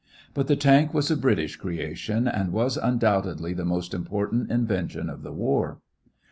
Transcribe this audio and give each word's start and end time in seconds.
But 0.33 0.47
the 0.47 0.55
tank 0.55 0.95
was 0.95 1.11
a 1.11 1.15
British 1.15 1.57
creation 1.57 2.27
and 2.27 2.51
was 2.51 2.75
undoubtedly 2.75 3.53
the 3.53 3.65
most 3.65 3.93
important 3.93 4.49
invention 4.49 5.11
of 5.11 5.21
the 5.21 5.31
war. 5.31 5.79